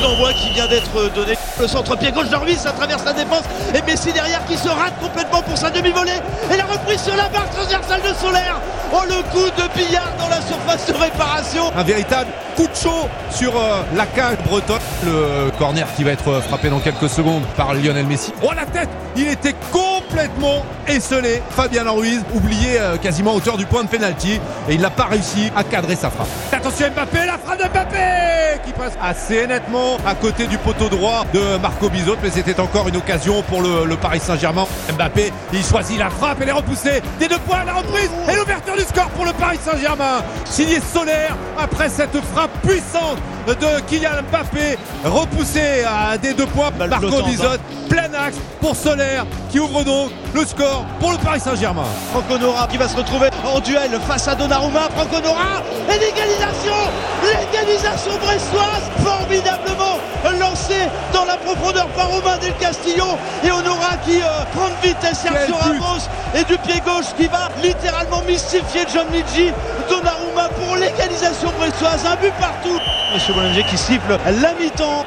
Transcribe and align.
D'envoi 0.00 0.32
qui 0.34 0.50
vient 0.50 0.66
d'être 0.66 1.14
donné. 1.14 1.34
Le 1.58 1.68
centre-pied 1.68 2.12
gauche 2.12 2.28
d'Orvis, 2.28 2.56
ça 2.56 2.72
traverse 2.72 3.04
la 3.04 3.12
défense. 3.12 3.44
Et 3.74 3.80
Messi 3.82 4.12
derrière 4.12 4.44
qui 4.44 4.56
se 4.56 4.68
rate 4.68 4.94
complètement 5.00 5.40
pour 5.42 5.56
sa 5.56 5.70
demi-volée. 5.70 6.20
Et 6.52 6.56
la 6.56 6.64
reprise 6.64 7.02
sur 7.02 7.16
la 7.16 7.28
barre 7.28 7.48
transversale 7.50 8.02
de 8.02 8.14
Solaire. 8.14 8.60
Oh 8.92 9.02
le 9.06 9.22
coup 9.32 9.46
de 9.50 9.78
billard 9.78 10.12
dans 10.18 10.28
la 10.28 10.40
surface 10.42 10.86
de 10.86 10.92
réparation. 10.92 11.70
Un 11.76 11.82
véritable 11.82 12.30
coup 12.56 12.66
de 12.66 12.74
chaud 12.74 13.08
sur 13.30 13.56
euh, 13.56 13.82
la 13.94 14.06
cage 14.06 14.36
bretonne. 14.46 14.78
Le 15.04 15.50
corner 15.58 15.86
qui 15.96 16.04
va 16.04 16.12
être 16.12 16.40
frappé 16.40 16.68
dans 16.68 16.80
quelques 16.80 17.08
secondes 17.08 17.44
par 17.56 17.72
Lionel 17.74 18.06
Messi. 18.06 18.32
Oh 18.42 18.52
la 18.54 18.66
tête 18.66 18.88
Il 19.16 19.28
était 19.28 19.54
complètement 20.14 20.64
esselé. 20.86 21.42
Fabien 21.50 21.90
Ruiz, 21.90 22.22
oublié 22.32 22.78
euh, 22.78 22.96
quasiment 22.96 23.34
hauteur 23.34 23.56
du 23.56 23.66
point 23.66 23.82
de 23.82 23.88
pénalty. 23.88 24.40
Et 24.68 24.74
il 24.74 24.80
n'a 24.80 24.90
pas 24.90 25.06
réussi 25.06 25.50
à 25.56 25.64
cadrer 25.64 25.96
sa 25.96 26.08
frappe. 26.08 26.28
Attention 26.52 26.86
Mbappé, 26.94 27.26
la 27.26 27.38
frappe 27.38 27.58
de 27.58 27.68
Mbappé 27.68 28.60
qui 28.64 28.72
passe 28.72 28.92
assez 29.02 29.46
nettement 29.46 29.98
à 30.06 30.14
côté 30.14 30.46
du 30.46 30.56
poteau 30.56 30.88
droit 30.88 31.24
de 31.34 31.58
Marco 31.58 31.88
Bizot. 31.90 32.16
Mais 32.22 32.30
c'était 32.30 32.60
encore 32.60 32.88
une 32.88 32.96
occasion 32.96 33.42
pour 33.42 33.60
le, 33.60 33.96
Paris 33.96 34.20
Saint-Germain. 34.20 34.66
Mbappé, 34.94 35.32
il 35.52 35.64
choisit 35.64 35.98
la 35.98 36.10
frappe, 36.10 36.38
elle 36.40 36.48
est 36.48 36.52
repoussée. 36.52 37.02
Des 37.18 37.26
deux 37.26 37.38
points, 37.38 37.64
la 37.64 37.74
reprise 37.74 38.10
et 38.30 38.36
l'ouverture 38.36 38.76
du 38.76 38.82
score 38.82 39.08
pour 39.10 39.24
le 39.24 39.32
Paris 39.32 39.58
Saint-Germain. 39.64 40.22
Signé 40.44 40.78
Solaire 40.80 41.36
après 41.58 41.88
cette 41.88 42.16
frappe 42.32 42.52
puissante 42.62 43.18
de 43.52 43.80
Kylian 43.88 44.22
Mbappé, 44.30 44.78
repoussé 45.04 45.84
à 45.84 46.16
des 46.16 46.32
deux 46.32 46.46
points. 46.46 46.70
Marco 46.88 47.22
Bizot, 47.22 47.58
plein 47.88 48.12
axe 48.14 48.36
pour 48.60 48.74
Solaire 48.74 49.26
qui 49.50 49.60
ouvre 49.60 49.84
donc 49.84 50.10
le 50.34 50.44
score 50.44 50.84
pour 50.98 51.12
le 51.12 51.18
Paris 51.18 51.40
Saint-Germain. 51.40 51.84
Franco 52.12 52.38
Nora 52.38 52.66
qui 52.66 52.76
va 52.76 52.88
se 52.88 52.96
retrouver 52.96 53.28
en 53.44 53.60
duel 53.60 53.90
face 54.06 54.26
à 54.28 54.34
Donnarumma. 54.34 54.88
Franco 54.96 55.20
Nora 55.20 55.62
et 55.88 55.98
l'égalisation 55.98 56.72
L'égalisation 57.22 58.12
brestoise 58.22 58.90
formidablement 59.02 59.98
lancée 60.40 60.88
dans 61.12 61.24
la 61.24 61.36
profondeur 61.36 61.86
par 61.88 62.08
Romain 62.08 62.36
Del 62.38 62.54
Castillo 62.56 63.04
et 63.44 63.50
Honora 63.50 63.96
qui 64.04 64.20
euh, 64.20 64.44
prend 64.54 64.68
de 64.68 64.88
vitesse 64.88 65.20
Sergio 65.20 65.54
Ramos 65.54 66.08
et 66.34 66.44
du 66.44 66.58
pied 66.58 66.80
gauche 66.84 67.14
qui 67.16 67.26
va 67.26 67.48
littéralement 67.62 68.22
mystifier 68.22 68.84
John 68.92 69.06
Nidji. 69.12 69.52
Donnarumma 69.88 70.48
pour 70.48 70.76
l'égalisation 70.76 71.52
brestoise, 71.58 72.04
un 72.06 72.16
but 72.16 72.32
partout. 72.40 72.78
Monsieur 73.14 73.32
Bollinger 73.34 73.62
qui 73.64 73.76
siffle 73.78 74.18
la 74.40 74.52
mi-temps. 74.54 75.04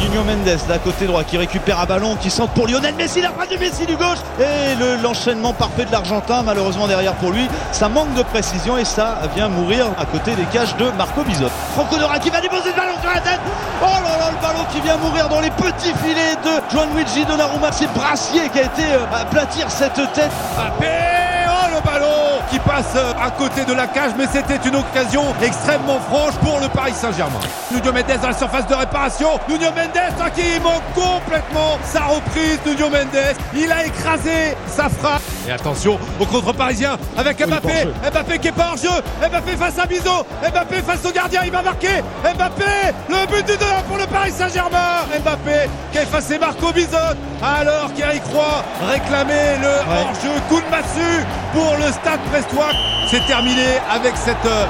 Nuno 0.00 0.24
Mendes 0.24 0.58
d'un 0.68 0.78
côté 0.78 1.06
droit 1.06 1.22
qui 1.22 1.38
récupère 1.38 1.78
un 1.78 1.86
ballon 1.86 2.16
qui 2.16 2.28
centre 2.28 2.52
pour 2.54 2.66
Lionel 2.66 2.94
Messi, 2.96 3.20
la 3.20 3.30
frappe 3.30 3.50
de 3.50 3.56
Messi 3.56 3.86
du 3.86 3.96
gauche. 3.96 4.18
Et 4.40 4.74
le- 4.74 4.96
l'enchaînement 4.96 5.52
parfait 5.52 5.84
de 5.84 5.92
l'Argentin 5.92 6.42
malheureusement 6.42 6.86
derrière 6.88 7.14
pour 7.14 7.30
lui. 7.30 7.48
Ça 7.70 7.88
manque 7.88 8.12
de 8.14 8.22
précision 8.22 8.76
et 8.76 8.84
ça 8.84 9.18
vient 9.34 9.48
mourir 9.48 9.86
à 9.98 10.04
côté 10.04 10.32
des 10.34 10.44
cages 10.46 10.76
de 10.76 10.90
Marco 10.98 11.22
Bizot 11.22 11.48
Franco 11.74 11.96
Dora 11.96 12.18
qui 12.18 12.30
va 12.30 12.40
déposer 12.40 12.70
le 12.70 12.76
ballon 12.76 12.94
sur 13.00 13.10
la 13.10 13.20
tête. 13.20 13.40
Oh 13.80 13.86
là 13.86 14.18
là 14.18 14.30
le 14.32 14.42
ballon 14.46 14.64
qui 14.72 14.80
vient 14.80 14.96
mourir 14.96 15.28
dans 15.28 15.40
les 15.40 15.50
petits 15.50 15.94
filets 16.04 16.36
de 16.44 16.60
Gianluigi 16.76 17.24
Donnarumma. 17.24 17.70
C'est 17.72 17.90
Brassier 17.94 18.48
qui 18.52 18.58
a 18.58 18.62
été 18.64 18.82
euh, 18.92 19.20
aplatir 19.20 19.70
cette 19.70 19.94
tête. 20.12 20.30
Oh 20.58 21.74
le 21.74 21.80
ballon 21.90 22.40
qui 22.50 22.58
passe 22.82 23.02
à 23.20 23.30
côté 23.30 23.64
de 23.64 23.72
la 23.72 23.86
cage, 23.86 24.12
mais 24.16 24.26
c'était 24.32 24.68
une 24.68 24.76
occasion 24.76 25.22
extrêmement 25.42 26.00
franche 26.00 26.34
pour 26.42 26.60
le 26.60 26.68
Paris 26.68 26.92
Saint-Germain. 26.94 27.40
Nuno 27.70 27.92
Mendes 27.92 28.20
dans 28.20 28.28
la 28.28 28.34
surface 28.34 28.66
de 28.66 28.74
réparation. 28.74 29.28
Nuno 29.48 29.66
Mendes 29.66 29.96
hein, 29.96 30.30
qui 30.34 30.60
manque 30.60 30.82
complètement 30.94 31.78
sa 31.84 32.04
reprise. 32.04 32.58
Nuno 32.66 32.90
Mendes, 32.90 33.34
il 33.54 33.70
a 33.70 33.86
écrasé 33.86 34.56
sa 34.66 34.88
frappe. 34.88 35.22
Et 35.48 35.52
attention 35.52 35.98
au 36.20 36.26
contre 36.26 36.52
parisien 36.52 36.96
avec 37.16 37.44
Mbappé. 37.44 37.88
Mbappé 38.10 38.38
qui 38.38 38.48
est 38.48 38.52
pas 38.52 38.72
en 38.72 38.76
jeu. 38.76 39.02
Mbappé 39.20 39.56
face 39.56 39.78
à 39.78 39.86
Bizot. 39.86 40.26
Mbappé 40.42 40.76
face 40.82 41.04
au 41.04 41.12
gardien, 41.12 41.40
il 41.44 41.50
va 41.50 41.62
marquer. 41.62 42.02
Mbappé, 42.22 42.64
le 43.08 43.26
but 43.26 43.46
du 43.46 43.56
2 43.56 43.64
pour 43.88 43.98
le 43.98 44.06
Paris 44.06 44.32
Saint-Germain. 44.32 45.06
Mbappé 45.20 45.68
qui 45.92 45.98
a 45.98 46.02
effacé 46.02 46.38
Marco 46.38 46.72
Bizot 46.72 46.96
alors 47.42 47.92
qu'Eric 47.94 48.22
Roy 48.32 48.64
réclamait 48.88 49.58
le 49.60 49.68
hors-jeu 49.90 50.40
coup 50.48 50.60
de 50.60 50.70
massue 50.70 51.26
pour 51.52 51.76
le 51.76 51.92
stade 51.92 52.20
brestois. 52.30 52.71
C'est 53.08 53.26
terminé 53.26 53.78
avec 53.90 54.16
cette 54.16 54.46
euh, 54.46 54.66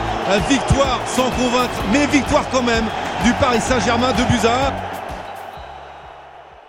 victoire 0.49 1.01
sans 1.07 1.31
convaincre, 1.31 1.75
mais 1.93 2.07
victoire 2.07 2.45
quand 2.51 2.63
même 2.63 2.85
du 3.25 3.33
Paris 3.35 3.61
Saint-Germain 3.61 4.13
de 4.13 4.23
un. 4.23 4.92